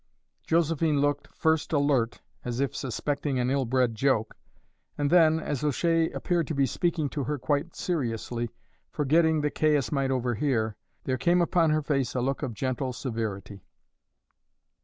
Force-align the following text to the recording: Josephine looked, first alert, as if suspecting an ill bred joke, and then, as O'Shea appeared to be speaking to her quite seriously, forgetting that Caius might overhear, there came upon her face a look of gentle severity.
Josephine 0.47 0.99
looked, 0.99 1.27
first 1.27 1.71
alert, 1.73 2.21
as 2.43 2.59
if 2.59 2.75
suspecting 2.75 3.37
an 3.37 3.51
ill 3.51 3.65
bred 3.65 3.93
joke, 3.93 4.35
and 4.97 5.11
then, 5.11 5.39
as 5.39 5.63
O'Shea 5.63 6.09
appeared 6.09 6.47
to 6.47 6.55
be 6.55 6.65
speaking 6.65 7.07
to 7.09 7.25
her 7.25 7.37
quite 7.37 7.75
seriously, 7.75 8.49
forgetting 8.89 9.41
that 9.41 9.53
Caius 9.53 9.91
might 9.91 10.09
overhear, 10.09 10.75
there 11.03 11.19
came 11.19 11.39
upon 11.39 11.69
her 11.69 11.83
face 11.83 12.15
a 12.15 12.19
look 12.19 12.41
of 12.41 12.55
gentle 12.55 12.93
severity. 12.93 13.63